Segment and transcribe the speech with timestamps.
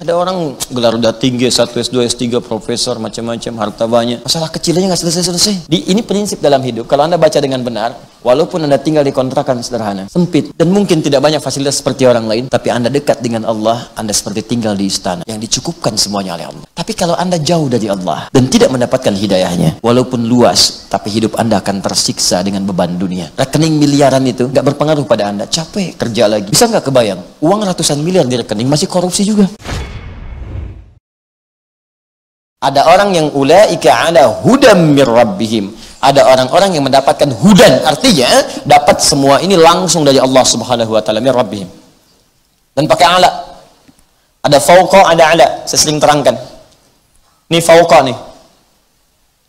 [0.00, 4.24] Ada orang gelar udah tinggi, S1, S2, S3, profesor, macam-macam, harta banyak.
[4.24, 5.68] Masalah kecilnya nggak selesai-selesai.
[5.68, 6.88] Di, ini prinsip dalam hidup.
[6.88, 7.92] Kalau Anda baca dengan benar,
[8.24, 12.48] walaupun Anda tinggal di kontrakan sederhana, sempit, dan mungkin tidak banyak fasilitas seperti orang lain,
[12.48, 16.64] tapi Anda dekat dengan Allah, Anda seperti tinggal di istana, yang dicukupkan semuanya oleh Allah.
[16.72, 21.60] Tapi kalau Anda jauh dari Allah, dan tidak mendapatkan hidayahnya, walaupun luas, tapi hidup Anda
[21.60, 23.36] akan tersiksa dengan beban dunia.
[23.36, 26.48] Rekening miliaran itu nggak berpengaruh pada Anda, capek kerja lagi.
[26.48, 29.44] Bisa nggak kebayang, uang ratusan miliar di rekening masih korupsi juga.
[32.60, 35.72] Ada orang yang ulaika ala hudam mir rabbihim.
[36.00, 38.28] Ada orang-orang yang mendapatkan hudan, artinya
[38.68, 41.68] dapat semua ini langsung dari Allah Subhanahu wa taala mir rabbihim.
[42.76, 43.30] Dan pakai ala.
[44.44, 45.46] Ada fauqa, ada ala.
[45.64, 46.36] Saya sering terangkan.
[47.48, 48.16] Ini fauqa nih.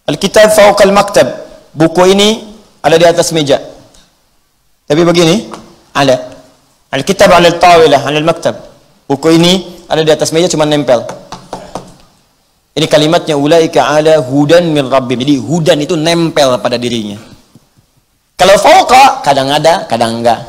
[0.07, 1.27] Alkitab fauqa al-maktab.
[1.71, 3.59] Buku ini ada di atas meja.
[4.87, 5.51] Tapi begini,
[5.95, 6.15] ala.
[6.91, 8.55] Alkitab ala al-tawilah, ala al-maktab.
[9.07, 11.20] Buku ini ada di atas meja cuma nempel.
[12.71, 15.19] Ini kalimatnya ulaika ala hudan min rabbim.
[15.19, 17.19] Jadi hudan itu nempel pada dirinya.
[18.39, 20.39] Kalau fauqa kadang ada, kadang enggak.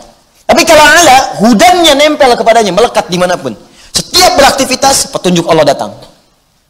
[0.46, 3.52] Tapi kalau ala hudannya nempel kepadanya, melekat di mana pun.
[3.92, 5.92] Setiap beraktivitas petunjuk Allah datang.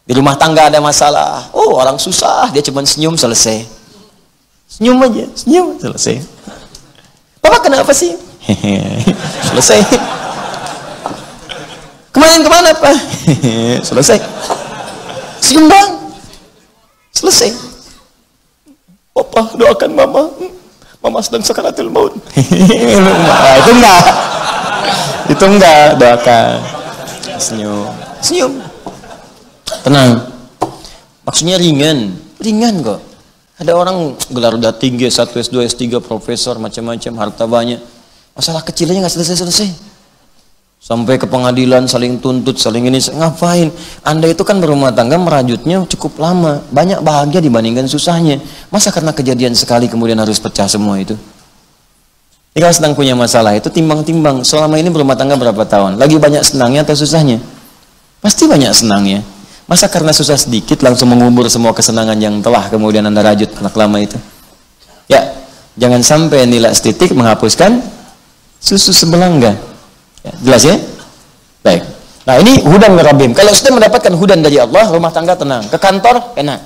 [0.02, 3.62] Di rumah tangga ada masalah, oh orang susah, dia cuma senyum selesai.
[4.66, 6.18] Senyum aja, senyum selesai.
[7.38, 8.18] Bapak kenapa sih?
[9.52, 9.78] selesai.
[12.10, 12.96] Kemarin ke mana Pak?
[13.88, 14.18] selesai.
[15.42, 15.90] Senyum bang.
[17.10, 17.50] Selesai.
[19.12, 20.22] Opa doakan mama.
[21.02, 22.14] Mama sedang sakaratul maut.
[22.14, 24.02] nah, itu enggak.
[25.26, 26.54] Itu enggak doakan.
[27.42, 27.90] Senyum.
[28.22, 28.52] Senyum.
[29.82, 30.30] Tenang.
[31.26, 32.14] Maksudnya ringan.
[32.38, 33.00] Ringan kok.
[33.58, 37.78] Ada orang gelar udah tinggi, S1, S2, S3, profesor, macam-macam, harta banyak.
[38.34, 39.91] Masalah kecilnya nggak selesai-selesai
[40.82, 43.70] sampai ke pengadilan saling tuntut saling ini ngapain?
[44.02, 46.58] Anda itu kan berumah tangga merajutnya cukup lama.
[46.74, 48.42] Banyak bahagia dibandingkan susahnya.
[48.74, 51.14] Masa karena kejadian sekali kemudian harus pecah semua itu?
[52.52, 54.42] Jika sedang punya masalah itu timbang-timbang.
[54.44, 55.96] Selama ini berumah tangga berapa tahun?
[55.96, 57.40] Lagi banyak senangnya atau susahnya?
[58.20, 59.24] Pasti banyak senangnya.
[59.70, 63.96] Masa karena susah sedikit langsung mengubur semua kesenangan yang telah kemudian anda rajut anak lama
[64.02, 64.18] itu?
[65.06, 65.32] Ya
[65.78, 67.80] jangan sampai nilai estetik menghapuskan
[68.60, 69.71] susu sebelangga
[70.22, 70.76] Ya, jelas ya?
[71.62, 71.82] Baik.
[72.22, 73.34] Nah ini hudan merabim.
[73.34, 75.66] Kalau sudah mendapatkan hudan dari Allah, rumah tangga tenang.
[75.66, 76.62] Ke kantor enak,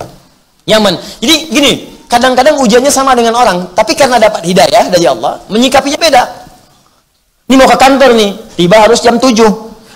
[0.69, 0.93] nyaman.
[1.17, 1.71] Jadi gini,
[2.05, 6.23] kadang-kadang ujiannya sama dengan orang, tapi karena dapat hidayah dari Allah, menyikapinya beda.
[7.47, 8.29] Ini mau ke kantor nih,
[8.59, 9.33] tiba harus jam 7.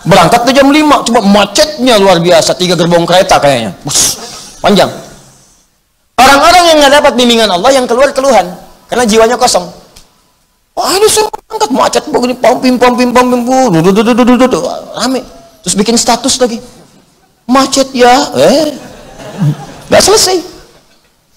[0.02, 3.78] Berangkat tuh jam 5, coba macetnya luar biasa, tiga gerbong kereta kayaknya.
[3.86, 4.18] Bus,
[4.58, 4.90] panjang.
[6.18, 8.50] Orang-orang yang nggak dapat bimbingan Allah yang keluar keluhan
[8.90, 9.66] karena jiwanya kosong.
[10.74, 13.44] Wah ini saya angkat macet begini pom pim pom pim pom pim
[14.96, 15.22] rame.
[15.62, 16.58] Terus bikin status lagi.
[17.46, 18.74] Macet ya, eh.
[19.92, 20.40] Gak selesai.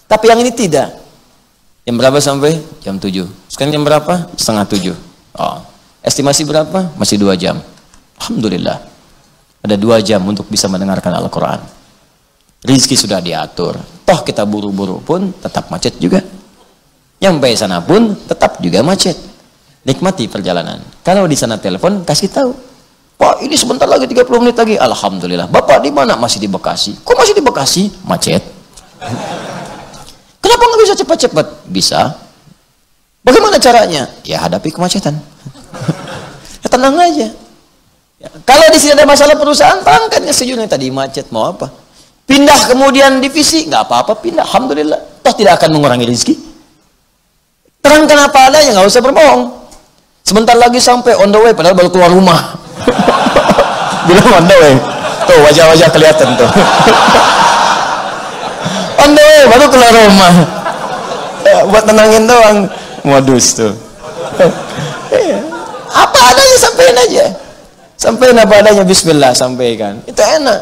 [0.06, 0.94] Tapi yang ini tidak.
[1.84, 2.56] Jam berapa sampai?
[2.80, 3.28] Jam 7.
[3.50, 4.30] Sekarang jam berapa?
[4.38, 4.94] Setengah 7.
[5.36, 5.58] Oh.
[6.04, 6.94] Estimasi berapa?
[6.96, 7.60] Masih dua jam.
[8.20, 8.78] Alhamdulillah.
[9.64, 11.60] Ada dua jam untuk bisa mendengarkan Al-Quran.
[12.64, 13.76] Rizki sudah diatur.
[14.04, 16.20] Toh kita buru-buru pun tetap macet juga.
[17.20, 19.16] Nyampe sana pun tetap juga macet.
[19.84, 20.80] Nikmati perjalanan.
[21.04, 22.56] Kalau di sana telepon, kasih tahu.
[23.20, 24.74] Pak, ini sebentar lagi 30 menit lagi.
[24.80, 25.46] Alhamdulillah.
[25.46, 26.16] Bapak di mana?
[26.16, 26.96] Masih di Bekasi.
[27.04, 27.92] Kok masih di Bekasi?
[28.08, 28.40] Macet.
[30.42, 31.46] Kenapa nggak bisa cepat-cepat?
[31.68, 32.16] Bisa.
[33.24, 34.08] Bagaimana caranya?
[34.24, 35.16] Ya hadapi kemacetan.
[36.64, 37.28] ya, tenang aja.
[38.20, 41.68] Ya, kalau di sini ada masalah perusahaan, terangkan ke sejujurnya tadi macet mau apa?
[42.24, 44.44] Pindah kemudian divisi, nggak apa-apa pindah.
[44.44, 45.24] Alhamdulillah.
[45.24, 46.34] Toh tidak akan mengurangi rezeki.
[47.84, 49.63] Terangkan apa adanya, nggak usah berbohong.
[50.24, 52.56] Sebentar lagi sampai on the way, padahal baru keluar rumah.
[54.08, 54.74] Bilang on the way.
[55.28, 56.48] Tuh wajah-wajah kelihatan tuh.
[59.04, 60.32] on the way, baru keluar rumah.
[61.44, 62.64] Ya, buat tenangin doang.
[63.04, 63.76] Modus tuh.
[66.08, 67.24] Apa adanya sampaikan aja.
[68.00, 70.00] Sampaikan apa adanya Bismillah sampaikan.
[70.08, 70.60] Itu enak.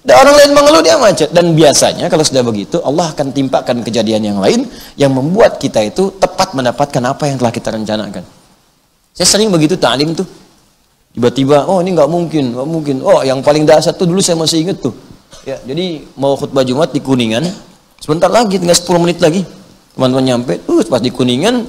[0.00, 4.20] Dan orang lain mengeluh dia macet dan biasanya kalau sudah begitu Allah akan timpakan kejadian
[4.20, 4.68] yang lain
[5.00, 8.24] yang membuat kita itu tepat mendapatkan apa yang telah kita rencanakan.
[9.14, 10.26] Saya sering begitu ta'lim tuh.
[11.14, 12.96] Tiba-tiba, oh ini nggak mungkin, nggak mungkin.
[13.06, 14.90] Oh yang paling dasar tuh dulu saya masih inget tuh.
[15.46, 17.46] Ya, jadi mau khutbah Jumat di Kuningan,
[18.02, 19.46] sebentar lagi tinggal 10 menit lagi.
[19.94, 21.62] Teman-teman nyampe, tuh pas di Kuningan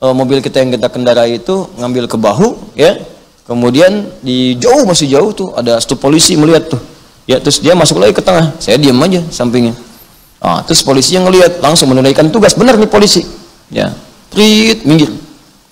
[0.00, 2.96] eh, mobil kita yang kita kendarai itu ngambil ke bahu, ya.
[3.44, 6.80] Kemudian di jauh masih jauh tuh ada stop polisi melihat tuh
[7.30, 9.70] ya terus dia masuk lagi ke tengah saya diam aja sampingnya
[10.42, 13.22] ah, terus polisi yang ngelihat langsung menunaikan tugas benar nih polisi
[13.70, 13.94] ya
[14.34, 15.14] trit minggir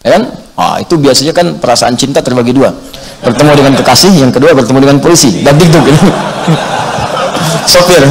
[0.06, 0.22] ya kan
[0.58, 2.74] ah, itu biasanya kan perasaan cinta terbagi dua.
[3.22, 5.46] Bertemu dengan kekasih yang kedua bertemu dengan polisi.
[5.46, 5.98] Dan dikduk gitu.
[7.72, 8.02] sopir.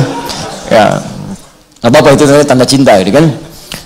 [0.72, 1.04] Ya.
[1.84, 3.26] Apa apa itu tanda cinta gitu kan.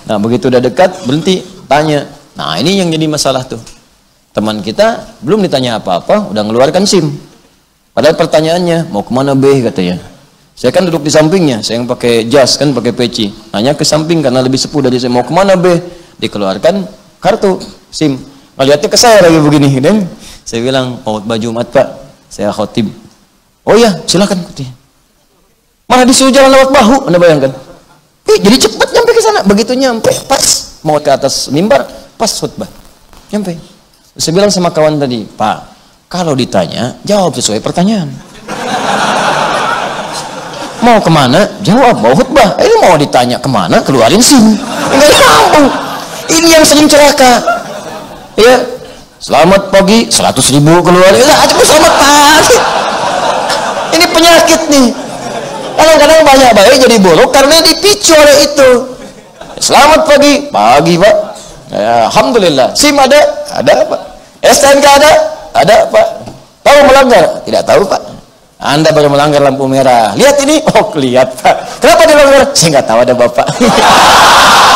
[0.08, 2.06] Nah begitu udah dekat berhenti tanya.
[2.38, 3.60] Nah ini yang jadi masalah tuh.
[4.32, 7.12] Teman kita belum ditanya apa-apa udah ngeluarkan SIM.
[7.92, 10.00] Padahal pertanyaannya mau ke mana B katanya.
[10.56, 13.28] Saya kan duduk di sampingnya saya yang pakai jas kan pakai peci.
[13.52, 15.76] Nanya ke samping karena lebih sepuh dari saya mau ke mana B
[16.16, 16.88] dikeluarkan
[17.20, 17.60] kartu
[17.92, 20.04] SIM ngeliatnya ke saya lagi begini dan
[20.42, 21.88] saya bilang mau baju mat pak
[22.28, 22.92] saya khotib
[23.64, 24.74] oh ya silakan katanya
[25.88, 27.52] mana disuruh jalan lewat bahu anda bayangkan
[28.28, 30.44] eh, jadi cepat nyampe ke sana begitu nyampe pas
[30.84, 31.88] mau ke atas mimbar
[32.20, 32.68] pas khutbah
[33.32, 33.56] nyampe
[34.12, 35.58] saya bilang sama kawan tadi, Pak,
[36.12, 38.12] kalau ditanya, jawab sesuai pertanyaan.
[40.84, 41.48] mau ke mana?
[41.64, 42.60] Jawab, mau khutbah.
[42.60, 43.80] Ini mau ditanya ke mana?
[43.80, 44.52] Keluarin SIM.
[44.92, 45.64] Enggak tahu.
[46.28, 47.61] Ini yang sering celaka.
[48.32, 48.64] Ya,
[49.20, 51.12] selamat pagi, 100 ribu keluar.
[51.12, 52.56] Ya, aja selamat pagi.
[53.92, 54.88] Ini penyakit nih.
[55.76, 58.70] Kadang-kadang banyak baik jadi buruk karena dipicu oleh itu.
[59.60, 61.16] Selamat pagi, pagi pak.
[61.72, 62.72] Ya, Alhamdulillah.
[62.72, 63.20] SIM ada?
[63.52, 64.00] Ada pak.
[64.40, 65.12] STNK ada?
[65.52, 66.06] Ada pak.
[66.64, 67.24] Tahu melanggar?
[67.44, 68.00] Tidak tahu pak.
[68.62, 70.16] Anda baru melanggar lampu merah.
[70.16, 70.62] Lihat ini?
[70.72, 71.84] Oh, lihat pak.
[71.84, 72.42] Kenapa dia melanggar?
[72.56, 73.46] Saya nggak tahu ada bapak.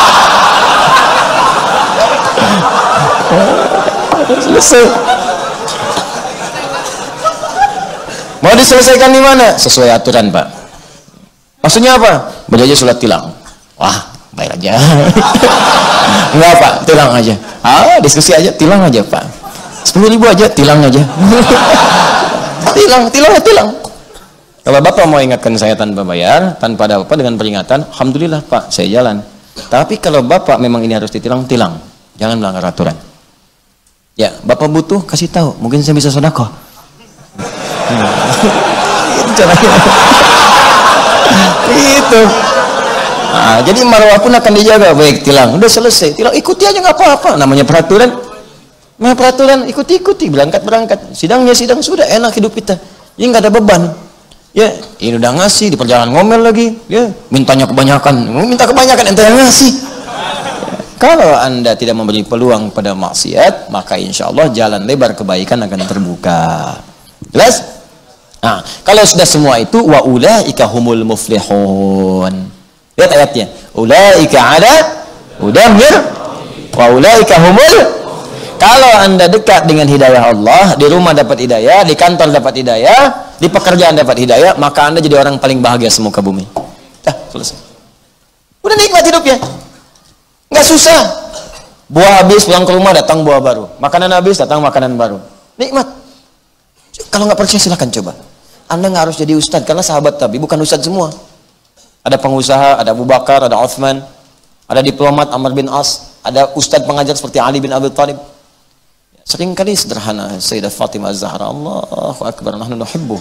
[8.40, 9.58] Mau diselesaikan di mana?
[9.60, 10.46] Sesuai aturan pak.
[11.60, 12.30] Maksudnya apa?
[12.46, 13.34] Berjaja surat tilang.
[13.76, 14.78] Wah, bayar aja.
[16.36, 16.74] Enggak pak.
[16.86, 17.34] Tilang aja.
[17.60, 18.54] Ah diskusi aja.
[18.54, 19.24] Tilang aja pak.
[19.82, 21.02] Sepuluh ribu aja tilang aja.
[22.76, 23.68] Tilang tilang tilang.
[24.60, 29.00] Kalau bapak mau ingatkan saya tanpa bayar tanpa ada apa dengan peringatan alhamdulillah pak saya
[29.00, 29.22] jalan.
[29.70, 31.78] Tapi kalau bapak memang ini harus ditilang tilang.
[32.18, 33.05] Jangan melanggar aturan
[34.16, 38.08] ya bapak butuh kasih tahu mungkin saya bisa sodako hmm.
[39.20, 39.70] itu caranya
[42.00, 42.22] itu
[43.36, 45.54] Nah, jadi marwah pun akan dijaga baik tilang.
[45.60, 46.16] Udah selesai.
[46.16, 47.30] Tilang ikuti aja nggak apa-apa.
[47.36, 48.08] Namanya peraturan.
[48.96, 50.98] Nah, peraturan ikuti-ikuti berangkat berangkat.
[51.12, 52.80] Sidangnya sidang sudah enak hidup kita.
[53.20, 53.82] Ini nggak ada beban.
[54.56, 54.72] Ya,
[55.04, 56.80] ini udah ngasih di perjalanan ngomel lagi.
[56.88, 58.24] Ya, mintanya kebanyakan.
[58.48, 59.70] Minta kebanyakan ente yang ngasih.
[60.96, 66.72] Kalau anda tidak memberi peluang pada maksiat, maka insya Allah jalan lebar kebaikan akan terbuka.
[67.36, 67.84] Jelas?
[68.40, 72.34] Nah, kalau sudah semua itu wa ulaika humul muflihun.
[72.96, 73.46] Lihat ayatnya.
[73.76, 74.74] Ulaika ada
[75.44, 75.94] udamir
[76.72, 77.96] wa ulaika humul
[78.56, 83.00] kalau anda dekat dengan hidayah Allah, di rumah dapat hidayah, di kantor dapat hidayah,
[83.36, 86.48] di pekerjaan dapat hidayah, maka anda jadi orang paling bahagia semuka bumi.
[87.04, 87.56] Dah, selesai.
[88.64, 89.36] Udah nikmat hidupnya.
[90.56, 91.00] Nggak susah.
[91.92, 93.68] Buah habis, pulang ke rumah, datang buah baru.
[93.76, 95.20] Makanan habis, datang makanan baru.
[95.60, 95.84] Nikmat.
[97.12, 98.16] Kalau nggak percaya silahkan coba.
[98.72, 101.12] Anda nggak harus jadi ustadz, karena sahabat tapi bukan ustadz semua.
[102.00, 104.00] Ada pengusaha, ada Abu Bakar, ada Uthman,
[104.64, 108.16] ada diplomat Amr bin As, ada ustadz pengajar seperti Ali bin Abi Thalib.
[109.26, 113.18] Seringkali sederhana Sayyidah Fatimah Zahra Allahu Akbar nahnu nuhibbuh.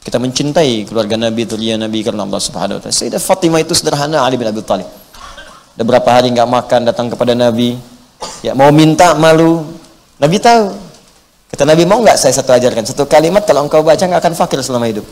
[0.00, 2.96] Kita mencintai keluarga Nabi, tulia Nabi karena Allah Subhanahu wa taala.
[2.96, 4.88] Sayyidah Fatimah itu sederhana Ali bin Abi Thalib.
[5.78, 7.78] Ada berapa hari nggak makan datang kepada Nabi.
[8.42, 9.62] Ya mau minta malu.
[10.18, 10.74] Nabi tahu.
[11.54, 14.58] Kata Nabi mau nggak saya satu ajarkan satu kalimat kalau engkau baca nggak akan fakir
[14.58, 15.06] selama hidup.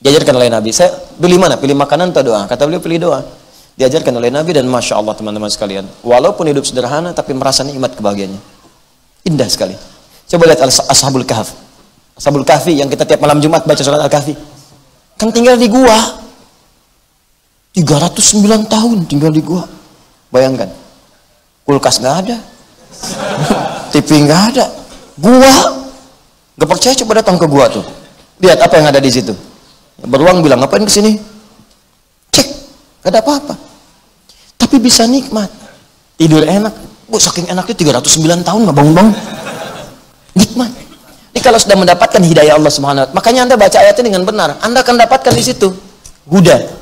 [0.00, 0.72] Diajarkan oleh Nabi.
[0.72, 1.60] Saya pilih mana?
[1.60, 2.48] Pilih makanan atau doa?
[2.48, 3.20] Kata beliau pilih doa.
[3.76, 5.84] Diajarkan oleh Nabi dan Masya Allah teman-teman sekalian.
[6.00, 8.40] Walaupun hidup sederhana tapi merasa nikmat kebahagiaannya.
[9.28, 9.76] Indah sekali.
[10.24, 11.52] Coba lihat Ashabul Kahf.
[12.16, 14.32] Ashabul Kahfi yang kita tiap malam Jumat baca sholat Al-Kahfi.
[15.20, 16.19] Kan tinggal di gua.
[17.76, 19.64] 309 tahun tinggal di gua.
[20.30, 20.70] Bayangkan.
[21.66, 22.36] Kulkas nggak ada.
[23.94, 24.66] TV nggak ada.
[25.18, 25.54] Gua.
[26.60, 27.86] Gak percaya coba datang ke gua tuh.
[28.40, 29.32] Lihat apa yang ada di situ
[30.06, 31.20] beruang bilang ngapain ke sini
[32.32, 32.46] cek
[33.04, 33.54] gak ada apa-apa
[34.56, 35.50] tapi bisa nikmat
[36.16, 36.72] tidur enak
[37.10, 39.14] bu saking enaknya 309 tahun nggak bangun-bangun
[40.38, 40.70] nikmat
[41.34, 44.80] ini kalau sudah mendapatkan hidayah Allah Subhanahu wa makanya Anda baca ayatnya dengan benar Anda
[44.80, 45.68] akan dapatkan di situ
[46.30, 46.79] huda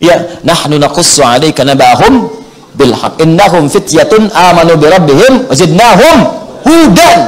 [0.00, 2.30] ya nahnu naqussu 'alaika nabahum
[2.74, 6.18] bil haqq innahum fityatun amanu bi rabbihim wazidnahum
[6.66, 7.20] hudan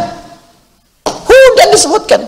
[1.05, 2.23] hudan disebutkan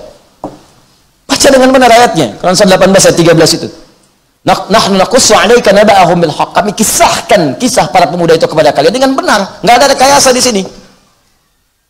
[1.29, 2.41] Baca dengan benar ayatnya.
[2.41, 3.69] Quran 18 ayat 13 itu.
[4.49, 6.57] Nahnu naqussu 'alaika naba'ahum bil haqq.
[6.57, 9.61] Kami kisahkan kisah para pemuda itu kepada kalian dengan benar.
[9.61, 10.63] Enggak ada rekayasa di sini.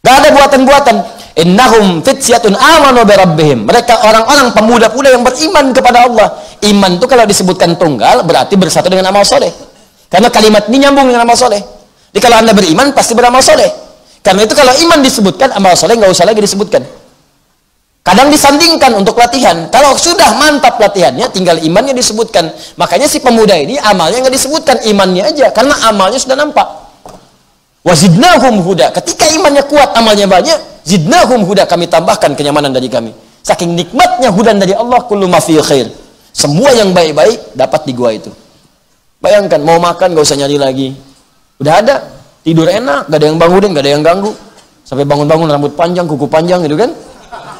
[0.03, 0.97] Enggak ada buatan-buatan.
[1.39, 3.63] Innahum fityatun amanu bi rabbihim.
[3.63, 6.29] Mereka orang-orang pemuda-pemuda yang beriman kepada Allah.
[6.67, 9.55] Iman itu kalau disebutkan tunggal berarti bersatu dengan amal soleh.
[10.11, 11.63] Karena kalimat ini nyambung dengan amal soleh.
[12.11, 13.71] Jadi kalau anda beriman pasti beramal soleh.
[14.19, 16.83] Karena itu kalau iman disebutkan amal soleh nggak usah lagi disebutkan.
[18.03, 19.69] Kadang disandingkan untuk latihan.
[19.71, 22.51] Kalau sudah mantap latihannya, tinggal imannya disebutkan.
[22.81, 25.53] Makanya si pemuda ini amalnya nggak disebutkan, imannya aja.
[25.55, 26.67] Karena amalnya sudah nampak.
[27.85, 28.91] Wazidnahum huda.
[28.97, 30.57] Ketika imannya kuat, amalnya banyak,
[30.89, 31.69] zidnahum huda.
[31.69, 33.13] Kami tambahkan kenyamanan dari kami.
[33.45, 35.93] Saking nikmatnya hudan dari Allah, kullu ma khair.
[36.33, 38.33] Semua yang baik-baik dapat di gua itu.
[39.21, 40.89] Bayangkan, mau makan gak usah nyari lagi.
[41.61, 41.97] Udah ada,
[42.41, 44.33] tidur enak, gak ada yang bangunin, gak ada yang ganggu.
[44.87, 46.97] Sampai bangun-bangun rambut panjang, kuku panjang gitu kan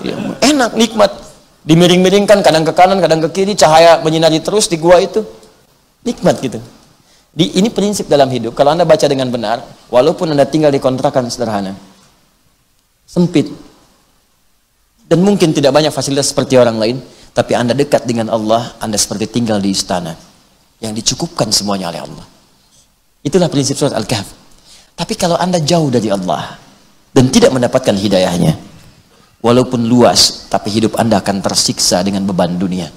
[0.03, 1.11] ya, enak nikmat
[1.67, 5.25] dimiring-miringkan kadang ke kanan kadang ke kiri cahaya menyinari terus di gua itu
[6.07, 6.59] nikmat gitu
[7.35, 11.29] di, ini prinsip dalam hidup kalau anda baca dengan benar walaupun anda tinggal di kontrakan
[11.29, 11.77] sederhana
[13.09, 13.49] sempit
[15.09, 16.97] dan mungkin tidak banyak fasilitas seperti orang lain
[17.33, 20.13] tapi anda dekat dengan Allah anda seperti tinggal di istana
[20.85, 22.27] yang dicukupkan semuanya oleh Allah
[23.25, 24.29] itulah prinsip surat Al-Kahf
[24.93, 26.61] tapi kalau anda jauh dari Allah
[27.17, 28.69] dan tidak mendapatkan hidayahnya
[29.39, 32.91] Walaupun luas, tapi hidup Anda akan tersiksa dengan beban dunia.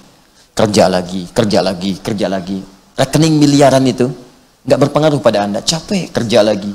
[0.58, 2.58] Kerja lagi, kerja lagi, kerja lagi.
[2.98, 4.10] Rekening miliaran itu
[4.66, 5.62] nggak berpengaruh pada Anda.
[5.62, 6.74] Capek kerja lagi.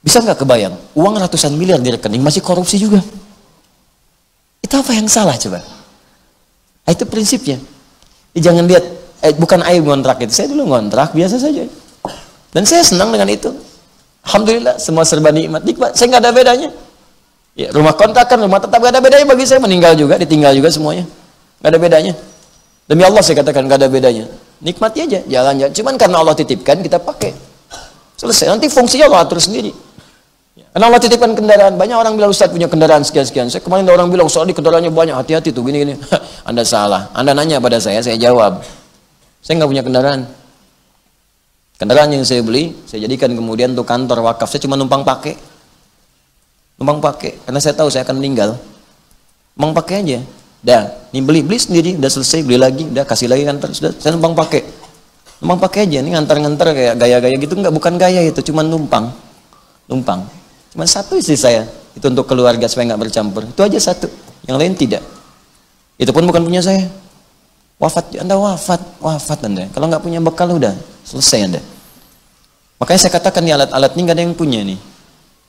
[0.00, 0.74] Bisa nggak kebayang?
[0.96, 3.04] Uang ratusan miliar di rekening masih korupsi juga.
[4.64, 5.60] Itu apa yang salah coba?
[6.84, 7.60] Nah, itu prinsipnya.
[8.32, 8.84] Jadi jangan lihat,
[9.20, 10.32] eh, bukan air ngontrak itu.
[10.32, 11.68] Saya dulu ngontrak biasa saja.
[12.50, 13.52] Dan saya senang dengan itu.
[14.24, 15.62] Alhamdulillah semua serba nikmat.
[15.64, 15.94] Nikmat.
[15.96, 16.68] Saya nggak ada bedanya.
[17.58, 21.04] Ya, rumah kontrakan, rumah tetap gak ada bedanya bagi saya meninggal juga, ditinggal juga semuanya.
[21.60, 22.14] Gak ada bedanya.
[22.86, 24.30] Demi Allah saya katakan gak ada bedanya.
[24.62, 25.72] Nikmati aja, jalan-jalan.
[25.74, 27.34] Cuman karena Allah titipkan kita pakai.
[28.16, 28.52] Selesai.
[28.52, 29.72] Nanti fungsinya Allah atur sendiri.
[30.58, 31.78] Ya, karena Allah titipkan kendaraan.
[31.78, 33.46] Banyak orang bilang Ustaz punya kendaraan sekian-sekian.
[33.46, 35.94] Saya kemarin ada orang bilang soal di kendaraannya banyak, hati-hati tuh gini-gini.
[36.48, 37.06] Anda salah.
[37.14, 38.66] Anda nanya pada saya, saya jawab.
[39.40, 40.20] Saya nggak punya kendaraan.
[41.78, 44.50] Kendaraan yang saya beli, saya jadikan kemudian untuk kantor wakaf.
[44.50, 45.38] Saya cuma numpang pakai.
[46.76, 47.40] Numpang pakai.
[47.46, 48.58] Karena saya tahu saya akan meninggal.
[49.54, 50.20] Numpang pakai aja.
[50.60, 51.96] Dah ini beli beli sendiri.
[51.96, 52.84] Udah selesai beli lagi.
[52.90, 54.60] Udah kasih lagi ngantar sudah saya numpang pakai.
[55.40, 56.04] Numpang pakai aja.
[56.04, 57.54] Ini ngantar-ngantar kayak gaya-gaya gitu.
[57.56, 58.44] Nggak bukan gaya itu.
[58.44, 59.08] Cuma numpang.
[59.88, 60.39] Numpang
[60.74, 64.06] cuma satu istri saya itu untuk keluarga supaya nggak bercampur itu aja satu
[64.46, 65.02] yang lain tidak
[66.00, 66.86] itu pun bukan punya saya
[67.76, 70.72] wafat anda wafat wafat anda kalau nggak punya bekal udah
[71.02, 71.60] selesai anda
[72.78, 74.80] makanya saya katakan nih alat-alat ini nggak ada yang punya nih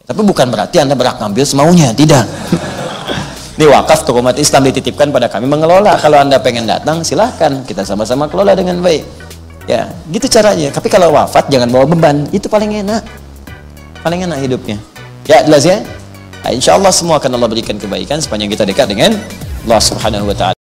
[0.06, 2.26] tapi bukan berarti Anda berhak ngambil semaunya, tidak.
[3.56, 5.96] Ini wakaf ke umat Islam dititipkan pada kami mengelola.
[6.02, 7.62] Kalau Anda pengen datang, silahkan.
[7.64, 9.08] Kita sama-sama kelola dengan baik.
[9.70, 10.74] Ya, gitu caranya.
[10.74, 12.26] Tapi kalau wafat, jangan bawa beban.
[12.34, 13.08] Itu paling enak.
[14.02, 14.82] Paling enak hidupnya.
[15.32, 15.80] Ya, jelas ya?
[16.44, 19.16] Nah, insya Allah semua akan Allah berikan kebaikan sepanjang kita dekat dengan
[19.64, 20.60] Allah Subhanahu wa Ta'ala.